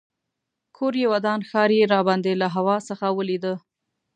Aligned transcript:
کور 0.77 0.93
یې 1.01 1.07
ودان 1.13 1.39
ښار 1.49 1.69
یې 1.77 1.89
راباندې 1.93 2.33
له 2.41 2.47
هوا 2.55 2.77
څخه 2.89 3.05
ولیده. 3.17 3.53